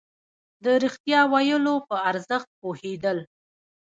[0.63, 3.17] د رښتيا ويلو په ارزښت پوهېدل.